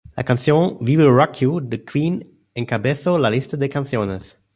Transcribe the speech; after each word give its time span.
La 0.17 0.23
canción 0.25 0.77
We 0.79 0.97
Will 0.97 1.11
Rock 1.13 1.35
You, 1.41 1.59
de 1.61 1.83
Queen, 1.83 2.33
encabezó 2.55 3.19
la 3.19 3.29
lista 3.29 3.55
de 3.55 3.69
canciones. 3.69 4.39